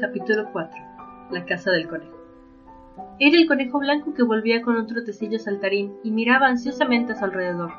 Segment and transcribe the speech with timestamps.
[0.00, 0.80] Capítulo 4.
[1.30, 2.16] La casa del conejo.
[3.18, 7.24] Era el conejo blanco que volvía con un trotecillo saltarín y miraba ansiosamente a su
[7.26, 7.70] alrededor,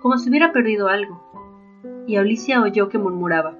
[0.00, 1.22] como si hubiera perdido algo.
[2.06, 3.54] Y Alicia oyó que murmuraba: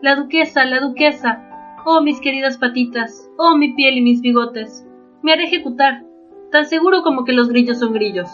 [0.00, 1.44] La duquesa, la duquesa.
[1.84, 3.28] Oh, mis queridas patitas.
[3.36, 4.86] Oh, mi piel y mis bigotes.
[5.22, 6.04] Me haré ejecutar,
[6.52, 8.30] tan seguro como que los grillos son grillos.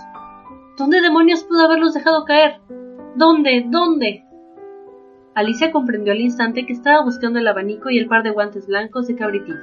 [0.76, 2.60] ¿Dónde demonios pudo haberlos dejado caer?
[3.14, 3.64] ¿Dónde?
[3.66, 4.25] ¿Dónde?
[5.36, 9.06] Alicia comprendió al instante que estaba buscando el abanico y el par de guantes blancos
[9.06, 9.60] de cabritilla,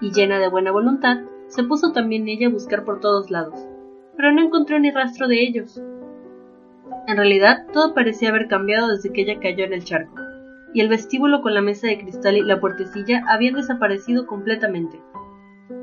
[0.00, 3.66] y llena de buena voluntad, se puso también ella a buscar por todos lados,
[4.16, 5.82] pero no encontró ni rastro de ellos.
[7.08, 10.14] En realidad, todo parecía haber cambiado desde que ella cayó en el charco,
[10.72, 15.00] y el vestíbulo con la mesa de cristal y la puertecilla habían desaparecido completamente.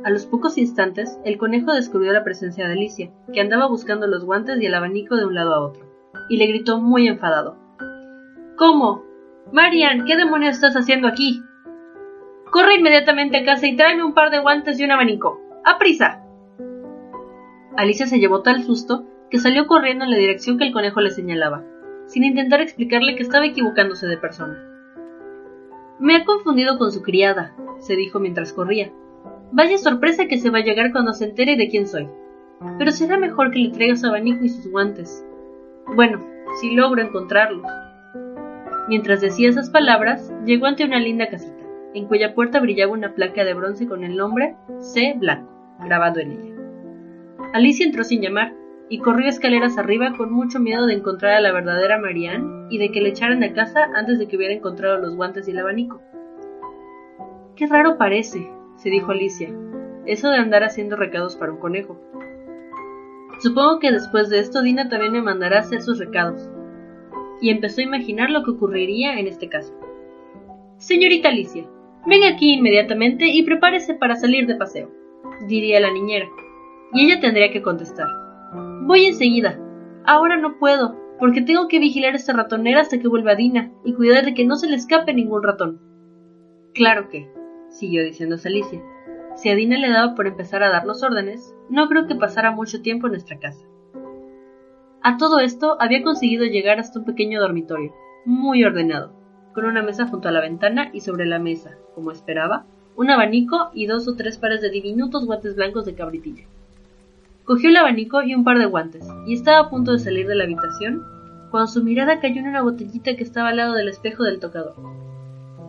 [0.05, 4.23] A los pocos instantes, el conejo descubrió la presencia de Alicia, que andaba buscando los
[4.23, 5.85] guantes y el abanico de un lado a otro,
[6.29, 7.57] y le gritó muy enfadado.
[8.55, 9.03] ¿Cómo?
[9.51, 11.43] Marian, ¿qué demonios estás haciendo aquí?
[12.51, 15.39] Corre inmediatamente a casa y tráeme un par de guantes y un abanico.
[15.63, 16.23] ¡A prisa!
[17.77, 21.11] Alicia se llevó tal susto que salió corriendo en la dirección que el conejo le
[21.11, 21.63] señalaba,
[22.07, 24.63] sin intentar explicarle que estaba equivocándose de persona.
[25.99, 28.91] Me ha confundido con su criada, se dijo mientras corría.
[29.51, 32.09] Vaya sorpresa que se va a llegar cuando se entere de quién soy.
[32.79, 35.23] Pero será mejor que le traiga su abanico y sus guantes.
[35.95, 36.19] Bueno,
[36.61, 37.84] si logro encontrarlos.
[38.87, 43.43] Mientras decía esas palabras, llegó ante una linda casita, en cuya puerta brillaba una placa
[43.43, 45.15] de bronce con el nombre C.
[45.17, 46.55] Blanco, grabado en ella.
[47.53, 48.53] Alicia entró sin llamar,
[48.89, 52.91] y corrió escaleras arriba con mucho miedo de encontrar a la verdadera Marianne y de
[52.91, 56.01] que le echaran a casa antes de que hubiera encontrado los guantes y el abanico.
[57.55, 59.49] Qué raro parece, se dijo Alicia,
[60.05, 61.99] eso de andar haciendo recados para un conejo.
[63.39, 66.49] Supongo que después de esto Dina también me mandará hacer sus recados,
[67.41, 69.73] y empezó a imaginar lo que ocurriría en este caso.
[70.77, 71.65] Señorita Alicia,
[72.05, 74.91] venga aquí inmediatamente y prepárese para salir de paseo,
[75.47, 76.27] diría la niñera,
[76.93, 78.07] y ella tendría que contestar.
[78.83, 79.59] Voy enseguida.
[80.05, 83.93] Ahora no puedo, porque tengo que vigilar a esta ratonera hasta que vuelva Dina y
[83.93, 85.79] cuidar de que no se le escape ningún ratón.
[86.73, 87.29] Claro que,
[87.69, 88.81] siguió diciendo Alicia,
[89.35, 92.81] si a Dina le daba por empezar a darnos órdenes, no creo que pasara mucho
[92.81, 93.65] tiempo en nuestra casa.
[95.07, 97.93] A todo esto había conseguido llegar hasta un pequeño dormitorio,
[98.25, 99.13] muy ordenado,
[99.53, 103.69] con una mesa junto a la ventana y sobre la mesa, como esperaba, un abanico
[103.75, 106.45] y dos o tres pares de diminutos guantes blancos de cabritilla.
[107.43, 110.33] Cogió el abanico y un par de guantes, y estaba a punto de salir de
[110.33, 111.03] la habitación,
[111.51, 114.73] cuando su mirada cayó en una botellita que estaba al lado del espejo del tocador.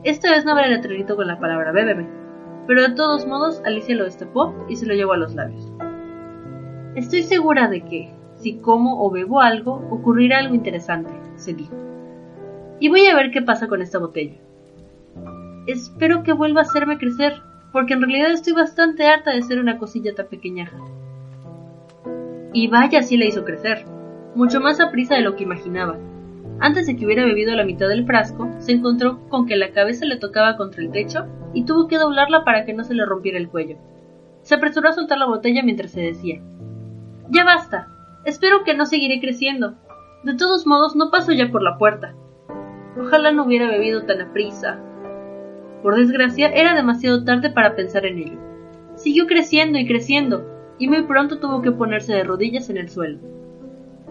[0.03, 2.09] Esta vez no habrá el con la palabra bébeme,
[2.67, 5.71] pero de todos modos Alicia lo destapó y se lo llevó a los labios.
[6.95, 8.16] Estoy segura de que,
[8.47, 11.75] si como o bebo algo, ocurrirá algo interesante, se dijo.
[12.79, 14.37] Y voy a ver qué pasa con esta botella.
[15.67, 17.43] Espero que vuelva a hacerme crecer,
[17.73, 20.77] porque en realidad estoy bastante harta de ser una cosilla tan pequeñaja.
[22.53, 23.85] Y vaya si la hizo crecer,
[24.37, 25.99] mucho más a prisa de lo que imaginaba.
[26.61, 30.05] Antes de que hubiera bebido la mitad del frasco, se encontró con que la cabeza
[30.05, 33.39] le tocaba contra el techo y tuvo que doblarla para que no se le rompiera
[33.39, 33.77] el cuello.
[34.43, 36.41] Se apresuró a soltar la botella mientras se decía
[37.29, 37.89] Ya basta,
[38.27, 39.77] Espero que no seguiré creciendo.
[40.25, 42.15] De todos modos, no paso ya por la puerta.
[43.01, 44.83] Ojalá no hubiera bebido tan a.
[45.81, 48.39] Por desgracia, era demasiado tarde para pensar en ello.
[48.97, 50.45] Siguió creciendo y creciendo,
[50.77, 53.21] y muy pronto tuvo que ponerse de rodillas en el suelo.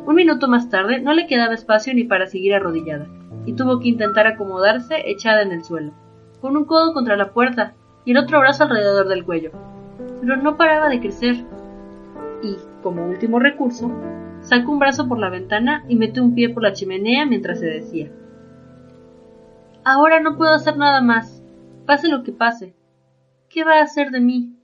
[0.06, 3.08] Un minuto más tarde no le quedaba espacio ni para seguir arrodillada,
[3.46, 5.92] y tuvo que intentar acomodarse echada en el suelo,
[6.40, 7.74] con un codo contra la puerta
[8.06, 9.52] y el otro brazo alrededor del cuello.
[10.22, 11.44] Pero no paraba de crecer,
[12.44, 13.92] y, como último recurso,
[14.42, 17.68] sacó un brazo por la ventana y metió un pie por la chimenea mientras se
[17.68, 18.12] decía
[19.88, 21.44] Ahora no puedo hacer nada más.
[21.86, 22.76] Pase lo que pase.
[23.50, 24.56] ¿Qué va a hacer de mí?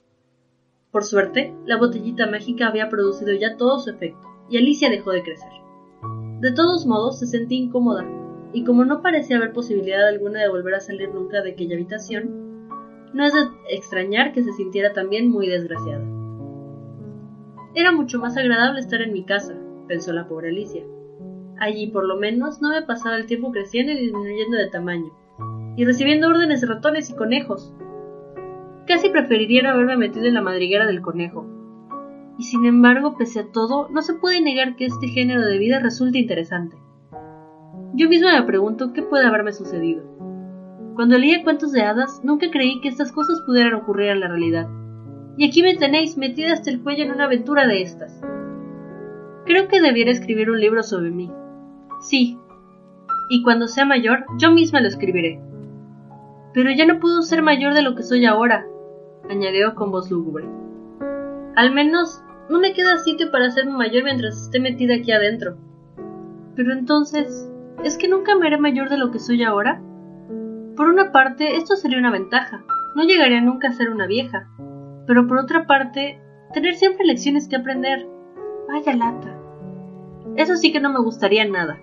[0.89, 5.21] Por suerte, la botellita mágica había producido ya todo su efecto, y Alicia dejó de
[5.21, 5.51] crecer.
[6.39, 8.03] De todos modos, se sentía incómoda,
[8.51, 12.67] y como no parecía haber posibilidad alguna de volver a salir nunca de aquella habitación,
[13.13, 16.03] no es de extrañar que se sintiera también muy desgraciada.
[17.73, 19.56] Era mucho más agradable estar en mi casa,
[19.88, 20.83] pensó la pobre Alicia.
[21.57, 25.12] Allí, por lo menos, no me pasaba el tiempo creciendo y disminuyendo de tamaño,
[25.77, 27.73] y recibiendo órdenes de ratones y conejos.
[28.88, 31.45] casi preferiría haberme metido en la madriguera del conejo.
[32.38, 35.79] Y sin embargo, pese a todo, no se puede negar que este género de vida
[35.79, 36.75] resulte interesante.
[37.94, 40.03] Yo misma me pregunto qué puede haberme sucedido.
[40.95, 44.67] Cuando leía cuentos de hadas, nunca creí que estas cosas pudieran ocurrir en la realidad.
[45.37, 48.21] Y aquí me tenéis metida hasta el cuello en una aventura de estas.
[49.45, 51.31] Creo que debiera escribir un libro sobre mí.
[52.01, 52.37] Sí.
[53.29, 55.39] Y cuando sea mayor, yo misma lo escribiré.
[56.53, 58.65] Pero ya no puedo ser mayor de lo que soy ahora,
[59.29, 60.45] añadió con voz lúgubre.
[61.55, 65.55] Al menos no me queda sitio para hacerme mayor mientras esté metida aquí adentro.
[66.55, 67.49] Pero entonces,
[67.83, 69.81] ¿es que nunca me haré mayor de lo que soy ahora?
[70.75, 72.63] Por una parte, esto sería una ventaja.
[72.95, 74.49] No llegaría nunca a ser una vieja.
[75.07, 76.19] Pero por otra parte,
[76.53, 78.07] tener siempre lecciones que aprender.
[78.68, 79.38] Vaya lata.
[80.36, 81.80] Eso sí que no me gustaría nada.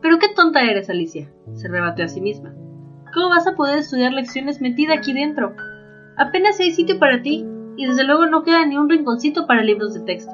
[0.00, 2.54] Pero qué tonta eres, Alicia, se rebatió a sí misma.
[3.12, 5.54] ¿Cómo vas a poder estudiar lecciones metida aquí dentro?
[6.16, 7.46] Apenas hay sitio para ti,
[7.76, 10.32] y desde luego no queda ni un rinconcito para libros de texto.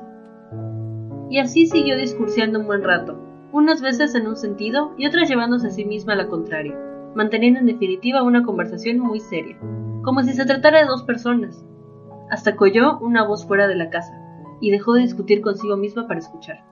[1.30, 3.18] Y así siguió discursiando un buen rato,
[3.52, 6.78] unas veces en un sentido y otras llevándose a sí misma a la contraria,
[7.14, 9.58] manteniendo en definitiva una conversación muy seria,
[10.02, 11.64] como si se tratara de dos personas,
[12.30, 14.12] hasta que oyó una voz fuera de la casa,
[14.60, 16.64] y dejó de discutir consigo misma para escuchar.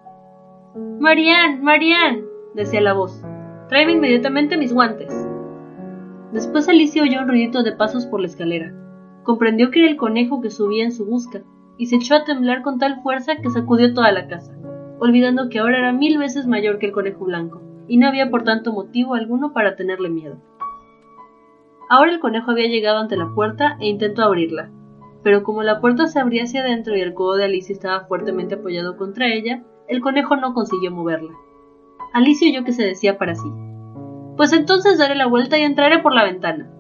[1.01, 2.25] Marianne, Marianne,
[2.55, 3.23] decía la voz,
[3.69, 5.13] tráeme inmediatamente mis guantes.
[6.33, 8.73] Después Alicia oyó un ruidito de pasos por la escalera.
[9.25, 11.43] Comprendió que era el conejo que subía en su busca,
[11.77, 14.55] y se echó a temblar con tal fuerza que sacudió toda la casa,
[14.99, 18.45] olvidando que ahora era mil veces mayor que el conejo blanco, y no había por
[18.45, 20.37] tanto motivo alguno para tenerle miedo.
[21.89, 24.71] Ahora el conejo había llegado ante la puerta e intentó abrirla,
[25.23, 28.55] pero como la puerta se abría hacia adentro y el codo de Alicia estaba fuertemente
[28.55, 31.33] apoyado contra ella, el conejo no consiguió moverla.
[32.13, 33.49] Alicia oyó que se decía para sí.
[34.37, 36.71] Pues entonces daré la vuelta y entraré por la ventana.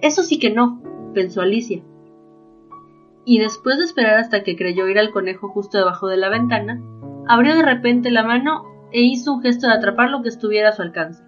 [0.00, 0.80] Eso sí que no,
[1.12, 1.82] pensó Alicia.
[3.24, 6.80] Y después de esperar hasta que creyó ir al conejo justo debajo de la ventana,
[7.28, 10.72] abrió de repente la mano e hizo un gesto de atrapar lo que estuviera a
[10.72, 11.22] su alcance.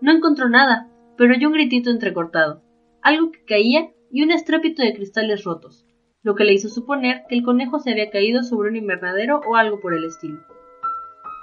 [0.00, 2.62] No encontró nada, pero oyó un gritito entrecortado,
[3.02, 5.84] algo que caía y un estrépito de cristales rotos,
[6.22, 9.56] lo que le hizo suponer que el conejo se había caído sobre un invernadero o
[9.56, 10.38] algo por el estilo.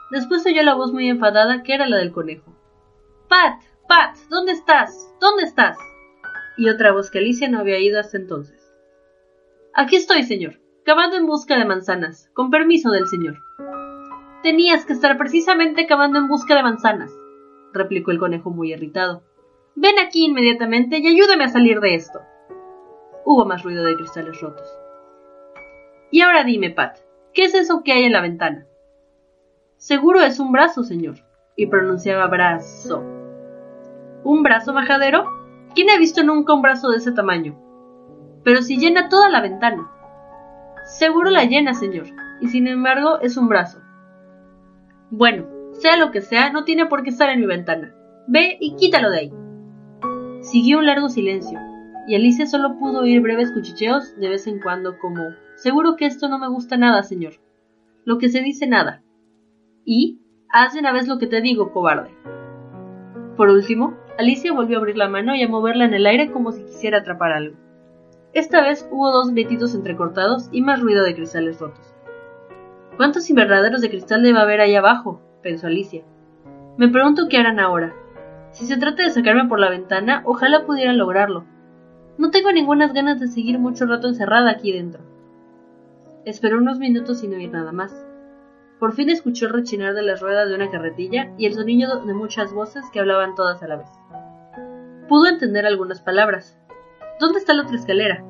[0.10, 2.56] Después oyó la voz muy enfadada que era la del conejo.
[3.28, 3.60] Pat,
[3.90, 5.14] Pat, ¿dónde estás?
[5.20, 5.78] ¿Dónde estás?
[6.58, 8.72] Y otra voz que Alicia no había oído hasta entonces.
[9.74, 13.36] Aquí estoy, señor, cavando en busca de manzanas, con permiso del señor.
[14.44, 17.12] Tenías que estar precisamente cavando en busca de manzanas,
[17.74, 19.24] replicó el conejo muy irritado.
[19.76, 22.22] Ven aquí inmediatamente y ayúdame a salir de esto.
[23.26, 24.68] Hubo más ruido de cristales rotos.
[26.12, 26.98] Y ahora dime, Pat,
[27.34, 28.66] ¿qué es eso que hay en la ventana?
[29.78, 31.16] Seguro es un brazo, señor,
[31.56, 33.04] y pronunciaba brazo.
[34.24, 35.26] ¿Un brazo majadero?
[35.74, 37.58] ¿Quién ha visto nunca un brazo de ese tamaño?
[38.44, 39.90] Pero si llena toda la ventana.
[40.86, 42.08] Seguro la llena, señor,
[42.42, 43.80] y sin embargo es un brazo.
[45.10, 47.94] Bueno, sea lo que sea, no tiene por qué estar en mi ventana.
[48.28, 49.34] Ve y quítalo de ahí.
[50.42, 51.60] Siguió un largo silencio,
[52.08, 55.22] y Alicia solo pudo oír breves cuchicheos de vez en cuando como
[55.56, 57.34] Seguro que esto no me gusta nada, señor.
[58.04, 59.04] Lo que se dice nada.
[59.86, 60.20] Y
[60.50, 62.10] haz de una vez lo que te digo, cobarde.
[63.38, 66.52] Por último, Alicia volvió a abrir la mano y a moverla en el aire como
[66.52, 67.58] si quisiera atrapar algo.
[68.34, 71.94] Esta vez hubo dos grititos entrecortados y más ruido de cristales rotos.
[72.98, 75.22] ¿Cuántos invernaderos de cristal debe haber ahí abajo?
[75.44, 76.04] pensó Alicia.
[76.78, 77.94] Me pregunto qué harán ahora.
[78.52, 81.46] Si se trata de sacarme por la ventana, ojalá pudieran lograrlo.
[82.22, 85.02] No tengo ninguna ganas de seguir mucho rato encerrada aquí dentro.
[86.24, 88.06] Esperó unos minutos sin oír nada más.
[88.78, 92.14] Por fin escuchó el rechinar de las ruedas de una carretilla y el sonido de
[92.14, 93.90] muchas voces que hablaban todas a la vez.
[95.10, 96.60] Pudo entender algunas palabras.
[97.20, 98.24] ¿Dónde está la otra escalera?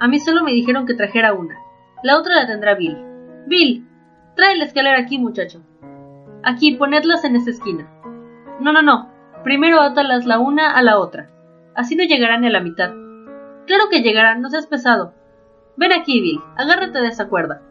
[0.00, 1.56] A mí solo me dijeron que trajera una.
[2.02, 2.98] La otra la tendrá Bill.
[3.46, 3.86] Bill,
[4.34, 5.62] trae la escalera aquí, muchacho.
[6.42, 7.88] Aquí, ponedlas en esa esquina.
[8.58, 9.08] No, no, no.
[9.44, 11.30] Primero átalas la una a la otra.
[11.76, 13.05] Así no llegarán a la mitad.
[13.66, 15.14] Claro que llegarán, no seas pesado.
[15.76, 17.62] Ven aquí, Bill, agárrate de esa cuerda.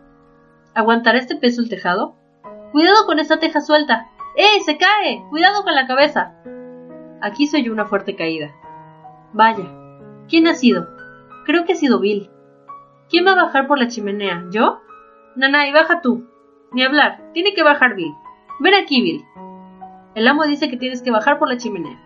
[0.74, 2.16] ¿Aguantará este peso el tejado?
[2.72, 4.10] Cuidado con esa teja suelta.
[4.36, 4.60] ¡Eh!
[4.66, 5.24] ¡Se cae!
[5.30, 6.36] ¡Cuidado con la cabeza!
[7.22, 8.54] Aquí soy una fuerte caída.
[9.32, 9.66] Vaya.
[10.28, 10.90] ¿Quién ha sido?
[11.46, 12.30] Creo que ha sido Bill.
[13.10, 14.46] ¿Quién va a bajar por la chimenea?
[14.52, 14.82] ¿Yo?
[15.36, 16.28] Nanay, baja tú.
[16.74, 17.32] Ni hablar.
[17.34, 18.14] Tiene que bajar Bill.
[18.60, 19.24] Ven aquí, Bill.
[20.16, 21.98] El amo dice que tienes que bajar por la chimenea.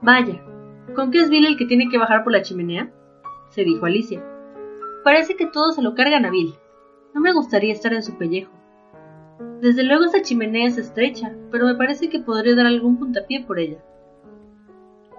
[0.00, 0.53] Vaya.
[0.94, 2.92] ¿Con qué es Bill el que tiene que bajar por la chimenea?
[3.48, 4.24] se dijo Alicia.
[5.02, 6.54] Parece que todos se lo cargan a Bill.
[7.14, 8.52] No me gustaría estar en su pellejo.
[9.60, 13.58] Desde luego esa chimenea es estrecha, pero me parece que podré dar algún puntapié por
[13.58, 13.78] ella.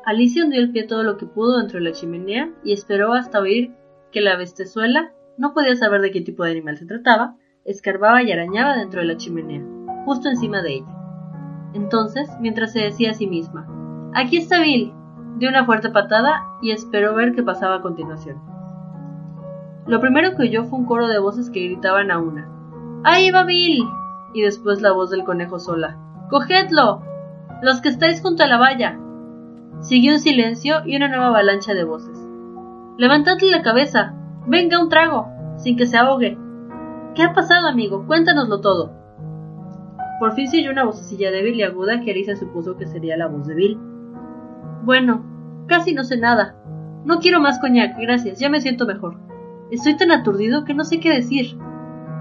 [0.06, 3.40] Alicia hundió el pie todo lo que pudo dentro de la chimenea y esperó hasta
[3.40, 3.74] oír
[4.12, 8.32] que la bestezuela, no podía saber de qué tipo de animal se trataba, escarbaba y
[8.32, 9.62] arañaba dentro de la chimenea,
[10.06, 11.72] justo encima de ella.
[11.74, 13.68] Entonces, mientras se decía a sí misma,
[14.14, 14.94] Aquí está Bill,
[15.36, 18.42] dio una fuerte patada y esperó ver qué pasaba a continuación.
[19.86, 22.50] Lo primero que oyó fue un coro de voces que gritaban a una.
[23.04, 23.84] ¡Ahí va Bill!
[24.34, 25.98] Y después la voz del conejo sola.
[26.30, 27.02] ¡Cogedlo!
[27.62, 29.00] Los que estáis junto a la valla.
[29.82, 32.20] Siguió un silencio y una nueva avalancha de voces.
[32.98, 34.14] Levantadle la cabeza.
[34.48, 35.28] Venga un trago,
[35.58, 36.38] sin que se ahogue.
[37.14, 38.06] ¿Qué ha pasado, amigo?
[38.08, 38.92] Cuéntanoslo todo.
[40.20, 43.28] Por fin se oyó una vocecilla débil y aguda que Alicia supuso que sería la
[43.28, 43.95] voz de Bill.
[44.86, 45.24] Bueno,
[45.68, 46.56] casi no sé nada.
[47.06, 49.18] No quiero más coñac, gracias, ya me siento mejor.
[49.72, 51.58] Estoy tan aturdido que no sé qué decir.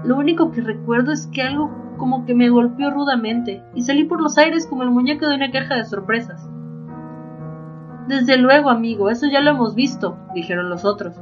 [0.03, 4.19] Lo único que recuerdo es que algo como que me golpeó rudamente y salí por
[4.19, 6.49] los aires como el muñeco de una caja de sorpresas.
[8.07, 11.15] Desde luego, amigo, eso ya lo hemos visto, dijeron los otros.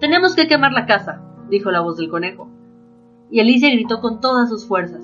[0.00, 2.48] Tenemos que quemar la casa, dijo la voz del conejo.
[3.30, 5.02] Y Alicia gritó con todas sus fuerzas.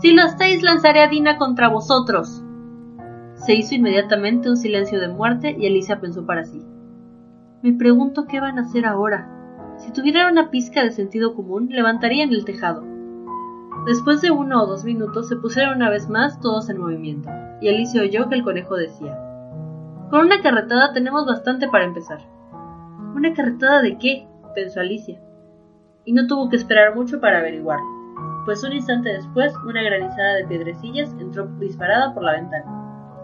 [0.00, 2.41] Si lo estáis, lanzaré a Dina contra vosotros.
[3.44, 6.62] Se hizo inmediatamente un silencio de muerte y Alicia pensó para sí.
[7.62, 9.28] Me pregunto qué van a hacer ahora.
[9.78, 12.84] Si tuvieran una pizca de sentido común, levantarían el tejado.
[13.84, 17.28] Después de uno o dos minutos se pusieron una vez más todos en movimiento,
[17.60, 19.18] y Alicia oyó que el conejo decía
[20.08, 22.20] Con una carretada tenemos bastante para empezar.
[23.16, 24.28] ¿Una carretada de qué?
[24.54, 25.20] pensó Alicia.
[26.04, 27.86] Y no tuvo que esperar mucho para averiguarlo,
[28.44, 32.81] pues un instante después una granizada de piedrecillas entró disparada por la ventana,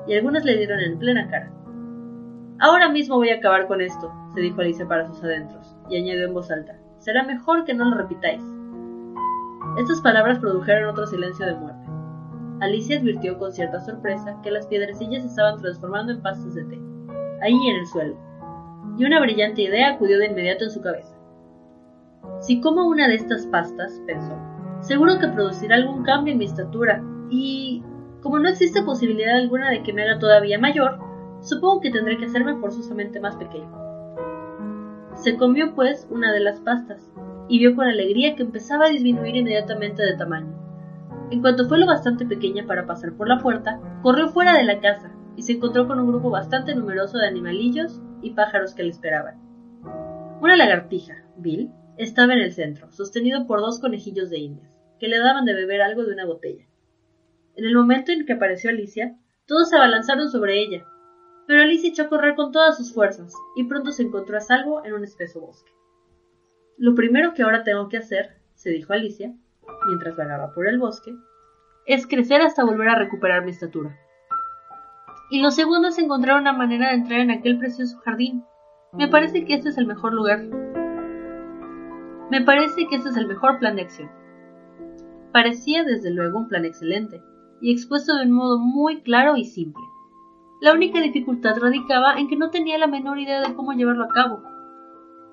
[0.09, 1.53] y algunas le dieron en plena cara.
[2.61, 6.27] Ahora mismo voy a acabar con esto, se dijo Alicia para sus adentros, y añadió
[6.27, 6.77] en voz alta.
[6.99, 8.43] Será mejor que no lo repitáis.
[9.79, 11.87] Estas palabras produjeron otro silencio de muerte.
[12.61, 16.81] Alicia advirtió con cierta sorpresa que las piedrecillas se estaban transformando en pastas de té,
[17.43, 18.17] ahí en el suelo,
[18.97, 21.15] y una brillante idea acudió de inmediato en su cabeza.
[22.41, 24.37] Si como una de estas pastas, pensó,
[24.81, 27.01] seguro que producirá algún cambio en mi estatura,
[27.31, 27.85] y
[28.23, 30.99] como no existe posibilidad alguna de que me haga todavía mayor,
[31.41, 33.71] supongo que tendré que hacerme forzosamente más pequeño.
[35.15, 37.11] Se comió, pues, una de las pastas,
[37.49, 40.55] y vio con alegría que empezaba a disminuir inmediatamente de tamaño.
[41.31, 44.81] En cuanto fue lo bastante pequeña para pasar por la puerta, corrió fuera de la
[44.81, 48.91] casa y se encontró con un grupo bastante numeroso de animalillos y pájaros que le
[48.91, 49.41] esperaban.
[50.41, 55.19] Una lagartija, Bill, estaba en el centro, sostenido por dos conejillos de indias, que le
[55.19, 56.68] daban de beber algo de una botella.
[57.59, 59.17] En el momento en que apareció Alicia,
[59.49, 60.87] todos se abalanzaron sobre ella,
[61.49, 64.85] pero Alicia echó a correr con todas sus fuerzas y pronto se encontró a salvo
[64.85, 65.73] en un espeso bosque.
[66.77, 69.35] Lo primero que ahora tengo que hacer, se dijo Alicia,
[69.89, 71.13] mientras vagaba por el bosque,
[71.85, 73.99] es crecer hasta volver a recuperar mi estatura.
[75.29, 78.45] Y lo segundo es encontrar una manera de entrar en aquel precioso jardín.
[78.93, 80.45] Me parece que este es el mejor lugar.
[82.31, 84.09] Me parece que este es el mejor plan de acción.
[85.33, 87.21] Parecía desde luego un plan excelente,
[87.61, 89.83] y expuesto de un modo muy claro y simple.
[90.61, 94.09] La única dificultad radicaba en que no tenía la menor idea de cómo llevarlo a
[94.09, 94.43] cabo,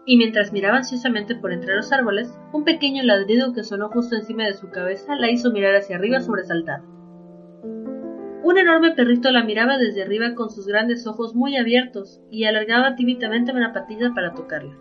[0.05, 4.45] y mientras miraba ansiosamente por entre los árboles, un pequeño ladrido que sonó justo encima
[4.45, 6.83] de su cabeza la hizo mirar hacia arriba sobresaltada.
[8.43, 12.95] Un enorme perrito la miraba desde arriba con sus grandes ojos muy abiertos y alargaba
[12.95, 14.77] tímidamente una patilla para tocarla.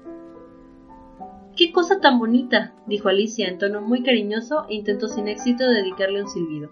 [1.56, 2.74] ¡Qué cosa tan bonita!
[2.86, 6.70] dijo Alicia en tono muy cariñoso e intentó sin éxito dedicarle un silbido,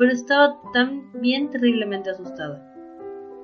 [0.00, 2.74] pero estaba tan bien terriblemente asustada,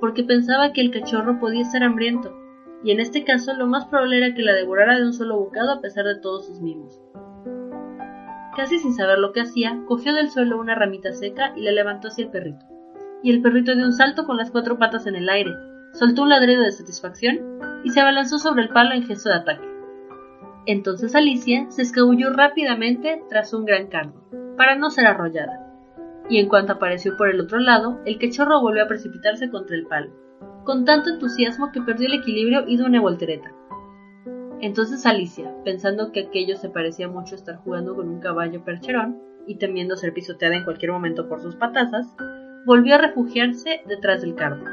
[0.00, 2.34] porque pensaba que el cachorro podía estar hambriento
[2.82, 5.70] y en este caso lo más probable era que la devorara de un solo bocado
[5.70, 6.98] a pesar de todos sus mimos.
[8.56, 12.08] Casi sin saber lo que hacía, cogió del suelo una ramita seca y la levantó
[12.08, 12.64] hacia el perrito.
[13.22, 15.52] Y el perrito dio un salto con las cuatro patas en el aire,
[15.92, 19.68] soltó un ladrido de satisfacción y se abalanzó sobre el palo en gesto de ataque.
[20.64, 24.24] Entonces Alicia se escabulló rápidamente tras un gran cardo,
[24.56, 25.65] para no ser arrollada.
[26.28, 29.86] Y en cuanto apareció por el otro lado, el cachorro volvió a precipitarse contra el
[29.86, 30.10] palo,
[30.64, 33.52] con tanto entusiasmo que perdió el equilibrio y dio una voltereta.
[34.60, 39.18] Entonces Alicia, pensando que aquello se parecía mucho a estar jugando con un caballo percherón
[39.46, 42.06] y temiendo ser pisoteada en cualquier momento por sus patazas,
[42.64, 44.64] volvió a refugiarse detrás del carro.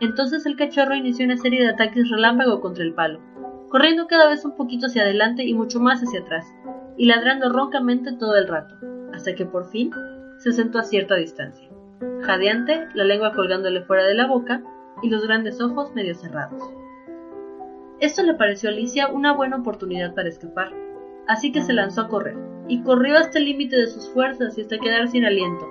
[0.00, 3.20] Entonces el cachorro inició una serie de ataques relámpago contra el palo,
[3.68, 6.46] corriendo cada vez un poquito hacia adelante y mucho más hacia atrás,
[6.96, 8.74] y ladrando roncamente todo el rato,
[9.12, 9.90] hasta que por fin
[10.40, 11.68] se sentó a cierta distancia,
[12.22, 14.62] jadeante, la lengua colgándole fuera de la boca,
[15.02, 16.62] y los grandes ojos medio cerrados.
[18.00, 20.72] Esto le pareció a Alicia una buena oportunidad para escapar,
[21.28, 22.36] así que se lanzó a correr,
[22.68, 25.66] y corrió hasta el límite de sus fuerzas y hasta quedar sin aliento,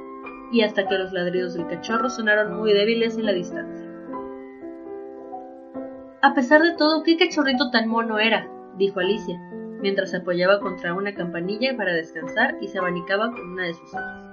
[0.51, 3.87] y hasta que los ladridos del cachorro sonaron muy débiles en la distancia.
[6.21, 8.47] A pesar de todo, qué cachorrito tan mono era,
[8.77, 9.39] dijo Alicia,
[9.81, 13.93] mientras se apoyaba contra una campanilla para descansar y se abanicaba con una de sus
[13.93, 14.28] hojas.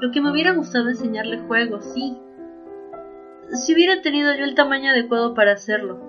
[0.00, 2.16] Lo que me hubiera gustado enseñarle juegos, sí.
[3.50, 6.00] Si hubiera tenido yo el tamaño adecuado para hacerlo.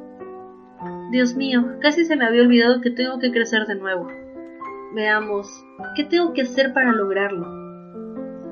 [1.11, 4.07] Dios mío, casi se me había olvidado que tengo que crecer de nuevo.
[4.93, 5.47] Veamos,
[5.95, 7.45] ¿qué tengo que hacer para lograrlo?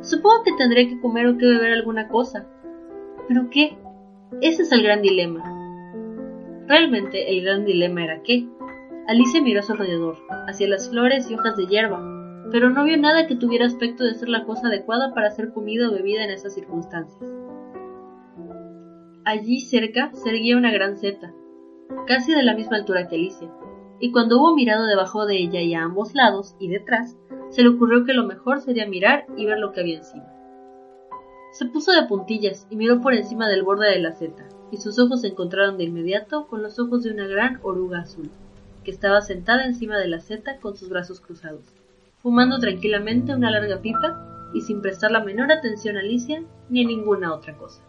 [0.02, 2.46] Supongo que tendré que comer o que beber alguna cosa.
[3.28, 3.78] ¿Pero qué?
[4.42, 5.44] Ese es el gran dilema.
[6.68, 8.48] Realmente el gran dilema era qué.
[9.08, 12.00] Alicia miró a su alrededor, hacia las flores y hojas de hierba,
[12.52, 15.90] pero no vio nada que tuviera aspecto de ser la cosa adecuada para ser comida
[15.90, 17.32] o bebida en esas circunstancias.
[19.26, 21.34] Allí cerca se erguía una gran seta,
[22.08, 23.50] casi de la misma altura que Alicia,
[24.00, 27.16] y cuando hubo mirado debajo de ella y a ambos lados y detrás,
[27.50, 30.26] se le ocurrió que lo mejor sería mirar y ver lo que había encima.
[31.54, 35.00] Se puso de puntillas y miró por encima del borde de la seta, y sus
[35.00, 38.30] ojos se encontraron de inmediato con los ojos de una gran oruga azul,
[38.84, 41.64] que estaba sentada encima de la seta con sus brazos cruzados,
[42.24, 46.88] fumando tranquilamente una larga pipa y sin prestar la menor atención a Alicia ni a
[46.88, 47.84] ninguna otra cosa.